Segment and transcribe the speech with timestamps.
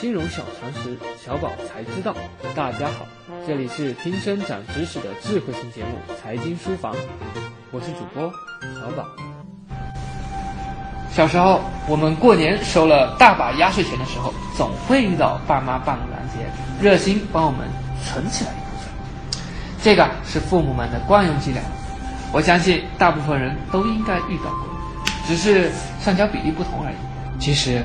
[0.00, 2.14] 金融小常识，小宝才知道。
[2.54, 3.04] 大家好，
[3.44, 6.94] 这里是听声长知识的智慧型节目《财经书房》，
[7.72, 8.32] 我是主播
[8.80, 9.04] 小宝。
[11.10, 16.48] 小时候，我们过年收了大把压岁钱的时候，总会遇到爸妈半路拦截，
[16.80, 17.66] 热心帮我们
[18.04, 19.42] 存起来一部分。
[19.82, 21.60] 这个是父母们的惯用伎俩，
[22.32, 24.68] 我相信大部分人都应该遇到过，
[25.26, 26.94] 只是上交比例不同而已。
[27.40, 27.84] 其实，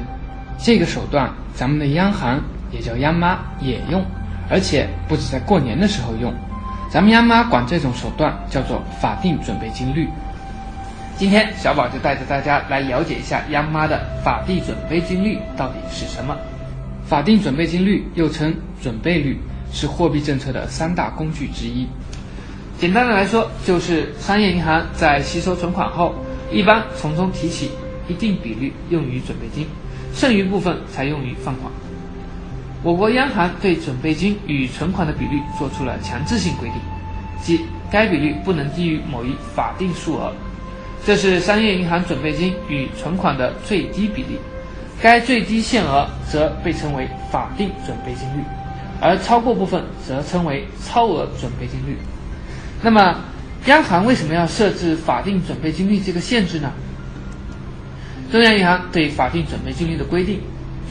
[0.58, 2.42] 这个手段咱们的央行
[2.72, 4.04] 也叫央妈也用，
[4.50, 6.34] 而且不止在过年的时候用。
[6.92, 10.08] 咱们央妈管这种手段叫做法定准备金率。
[11.18, 16.36] 今天小宝就带着大家来了解一下央妈的法定准备金率到底是什么。
[17.06, 19.38] 法定准备金率又称准备率，
[19.72, 21.88] 是货币政策的三大工具之一。
[22.80, 26.16] 简单的来说，就是商业银行在吸收存款后，
[26.52, 27.70] 一般从中提取
[28.08, 29.68] 一定比率用于准备金，
[30.14, 31.72] 剩余部分才用于放款。
[32.84, 36.78] 我国央行对准备金与存款的比率做出了强制性规定，
[37.42, 40.34] 即该比率不能低于某一法定数额。
[41.06, 44.38] 这是商业银行准备金与存款的最低比例，
[45.02, 48.44] 该最低限额则被称为法定准备金率，
[49.02, 51.98] 而超过部分则称为超额准备金率。
[52.82, 53.16] 那么，
[53.66, 56.72] 央行为什么要设置法定准备金率这个限制呢？
[58.34, 60.42] 中央银行对法定准备金率的规定，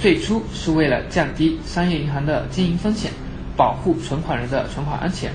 [0.01, 3.11] 最初是为了降低商业银行的经营风险，
[3.57, 5.33] 保护存款人的存款安全，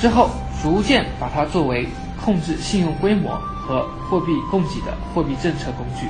[0.00, 0.30] 之后
[0.62, 1.86] 逐渐把它作为
[2.18, 3.38] 控制信用规模。
[3.62, 6.08] 和货币供给的货币政策工具，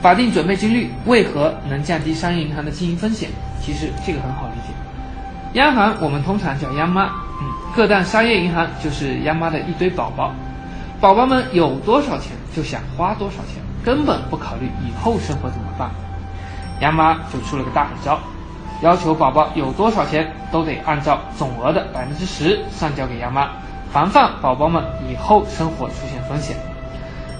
[0.00, 3.30] 法定准备金率为何能降低商业银行的经营风险？
[3.60, 4.74] 其实这个很好理解。
[5.54, 7.06] 央行我们通常叫央妈，
[7.40, 10.32] 嗯，各大商业银行就是央妈的一堆宝宝。
[11.00, 15.90] 宝宝们有多少钱就想花多少钱，根本不考虑以后生活怎么办。
[16.80, 18.18] 杨妈就出了个大狠招，
[18.82, 23.48] 要求宝宝有多少钱都得按照总额的百分之十上交给杨妈。
[23.92, 26.56] 防范宝宝们以后生活出现风险。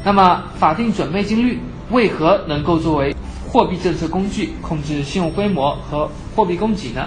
[0.05, 3.15] 那么，法定准备金率为何能够作为
[3.49, 7.07] 货币政策工具控制信用规模和货币供给呢？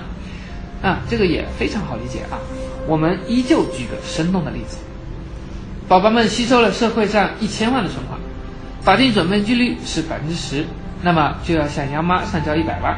[0.81, 2.39] 啊，这个也非常好理解啊。
[2.87, 4.77] 我们依旧举个生动的例子：
[5.87, 8.19] 宝宝们吸收了社会上一千万的存款，
[8.83, 10.65] 法定准备金率是百分之十，
[11.01, 12.97] 那么就要向央妈上交一百万，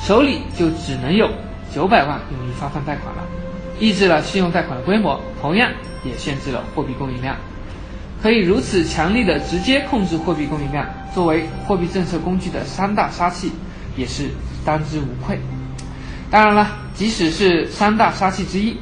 [0.00, 1.28] 手里就只能有
[1.74, 3.22] 九百万用于发放贷款了。
[3.80, 5.70] 抑制了信用贷款的规模，同样
[6.04, 7.36] 也限制了货币供应量。
[8.22, 13.50] 可以如此强力的直接控制货币供应量，作为货币政策工具的三大杀器，
[13.96, 14.28] 也是
[14.64, 15.38] 当之无愧。
[16.30, 18.76] 当然了，即使是三大杀器之一，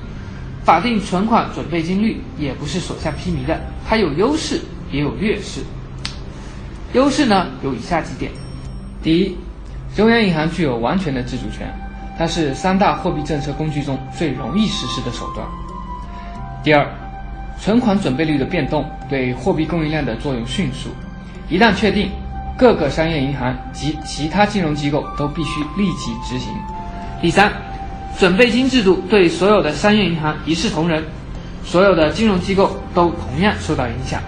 [0.65, 3.59] 法定存款准备金率也不是所向披靡的，
[3.89, 4.61] 它有优势
[4.91, 5.61] 也有劣势。
[6.93, 8.31] 优势呢有以下几点：
[9.03, 9.37] 第一，
[9.95, 11.69] 中央银行具有完全的自主权。
[12.19, 15.47] 它是三大货币政策工具中最容易实施的手段。
[16.63, 16.89] 第二，
[17.61, 20.89] 存款准备率的变动对货币供应量的作用迅速，
[21.51, 22.11] 一旦确定，
[22.57, 26.51] 各个商业银行及其他金融机构都必须立即执行。
[27.21, 27.53] 第三，
[28.19, 31.05] 准备金制度对所有的商业银行一视同仁，
[31.65, 34.23] 所有的金融机构都同样受到影响。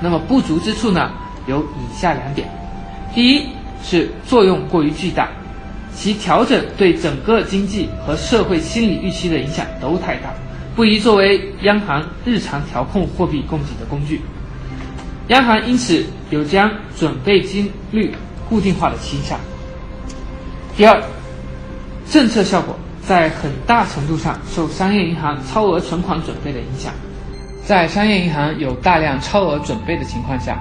[0.00, 1.10] 那么不足之处呢？
[1.46, 2.48] 有以下两点：
[3.14, 3.46] 第一
[3.82, 5.28] 是作用过于巨大。
[5.96, 10.34] 其调整对整个经济和社会心理预期的影响都太大，
[10.74, 14.20] 不宜作为央行日常调控货币供给的工具。
[15.28, 16.68] 央行因此有将
[16.98, 18.12] 准备金率
[18.48, 19.38] 固定化的倾向。
[20.76, 21.00] 第二，
[22.10, 22.76] 政策效果
[23.06, 26.92] 在很大程度上受商业银行超额存款准备的影响。
[27.64, 30.58] 在商业银行有大量超额准备的情况下，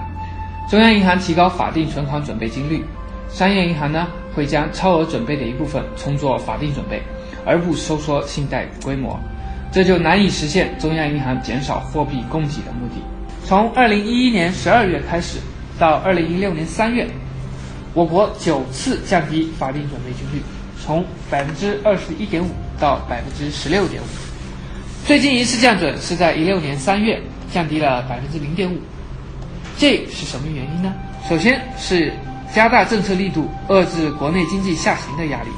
[0.69, 2.83] 中央银行提高法定存款准备金率，
[3.29, 4.07] 商业银行呢？
[4.33, 6.99] 会将超额准备的一部分充作法定准备，
[7.45, 9.19] 而不收缩信贷规模，
[9.71, 12.95] 这就难以实现中央银行减少货币供给的目的。
[13.45, 15.37] 从二零一一年十二月开始
[15.77, 17.07] 到二零一六年三月，
[17.93, 20.41] 我国九次降低法定准备金率，
[20.81, 22.47] 从百分之二十一点五
[22.79, 24.05] 到百分之十六点五。
[25.05, 27.21] 最近一次降准是在一六年三月，
[27.51, 28.79] 降低了百分之零点五。
[29.83, 30.93] 这是什么原因呢？
[31.27, 32.13] 首先是。
[32.55, 35.49] 加大政策力度，遏制国内经济下行的压力。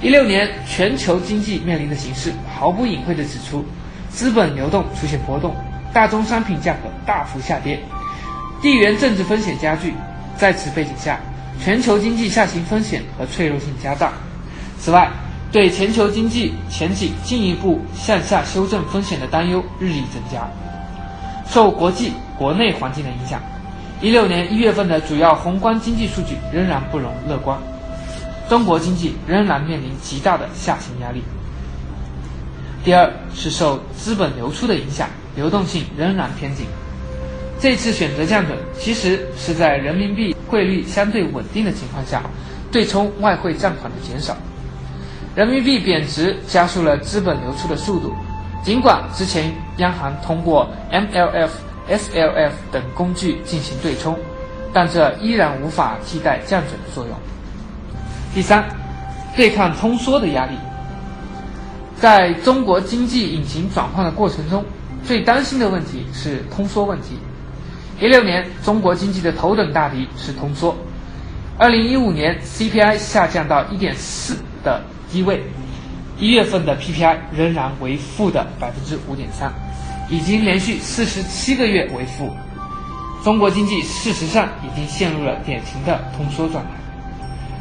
[0.00, 3.64] 一六年全球经济面临的形势，毫不隐晦地指出，
[4.08, 5.54] 资本流动出现波动，
[5.92, 7.78] 大宗商品价格大幅下跌，
[8.62, 9.94] 地缘政治风险加剧。
[10.38, 11.20] 在此背景下，
[11.62, 14.10] 全球经济下行风险和脆弱性加大。
[14.80, 15.08] 此外，
[15.52, 20.48] 对全球经济前景进一步向下修正风险的担忧日益增加。
[21.54, 23.40] 受国际、国内环境的影响。
[24.00, 27.56] 一六年一月份的主要宏观经济数据仍然不容乐观，
[28.48, 31.22] 中国经济仍然面临极大的下行压力。
[32.82, 36.66] 第二是受资本流出的影响，流动性仍然偏紧。
[37.60, 42.24] 这次选择降准，其实是在人民币汇率相对稳定的情况下，
[42.72, 44.36] 对冲外汇占款的减少。
[45.36, 48.12] 人民币贬值加速了资本流出的速度。
[48.64, 51.50] 尽管之前央行通过 MLF、
[51.86, 54.18] SLF 等工具进行对冲，
[54.72, 57.14] 但这依然无法替代降准的作用。
[58.34, 58.64] 第三，
[59.36, 60.56] 对抗通缩的压力。
[62.00, 64.64] 在中国经济引擎转换的过程中，
[65.04, 67.18] 最担心的问题是通缩问题。
[68.00, 70.74] 一六年，中国经济的头等大敌是通缩。
[71.58, 74.82] 二零一五年 CPI 下降到一点四的
[75.12, 75.44] 低位，
[76.18, 79.52] 一月份的 PPI 仍然为负的百分之五点三，
[80.08, 82.30] 已经连续四十七个月为负。
[83.24, 86.70] 中国经济事实上已经陷入了典型的通缩状态。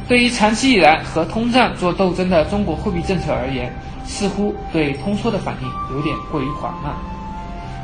[0.08, 3.74] 对于长期以来和通胀做斗争的中国货币政策而言，
[4.06, 6.94] 似乎对通缩的反应有点过于缓慢。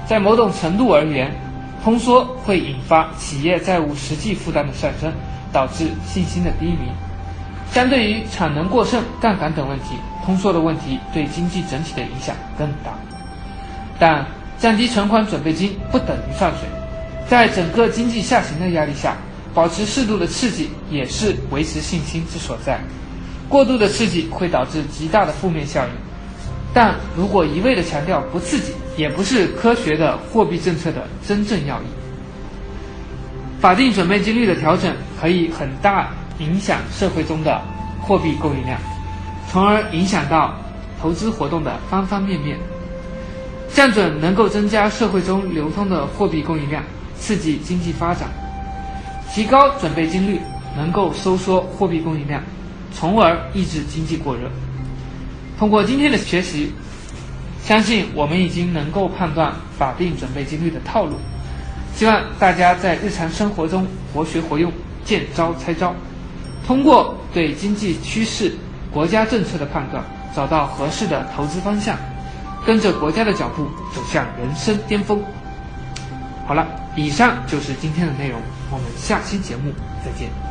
[0.05, 1.31] 在某种程度而言，
[1.83, 5.11] 通缩会引发企业债务实际负担的上升，
[5.51, 6.91] 导致信心的低迷。
[7.71, 9.95] 相对于产能过剩、杠杆等问题，
[10.25, 12.91] 通缩的问题对经济整体的影响更大。
[13.99, 14.25] 但
[14.57, 16.67] 降低存款准备金不等于放水，
[17.27, 19.15] 在整个经济下行的压力下，
[19.53, 22.79] 保持适度的刺激也是维持信心之所在。
[23.47, 25.91] 过度的刺激会导致极大的负面效应。
[26.73, 31.85] 但如果一味的强调不刺激，也不是科学的货币政策的真正要义。
[33.59, 37.61] 法定准备金率的调整可以很大影响社会中的
[38.01, 38.79] 货币供应量，
[39.49, 40.53] 从而影响到
[41.01, 42.57] 投资活动的方方面面。
[43.71, 46.83] 降准能够增加社会中流通的货币供应量，
[47.19, 48.27] 刺激经济发展；
[49.31, 50.41] 提高准备金率
[50.75, 52.41] 能够收缩货币供应量，
[52.91, 54.49] 从而抑制经济过热。
[55.59, 56.73] 通过今天的学习，
[57.61, 61.13] 相信我们已经能够判断法定准备金率的套路。
[61.93, 64.71] 希望大家在日常生活中活学活用，
[65.05, 65.93] 见招拆招，
[66.69, 68.53] 通过对经济趋势、
[68.91, 70.03] 国家政策的判断，
[70.35, 71.97] 找到合适的投资方向，
[72.63, 75.19] 跟着国家的脚步走向人生巅峰。
[76.45, 78.39] 好了，以上就是今天的内容，
[78.69, 79.71] 我们下期节目
[80.05, 80.48] 再见。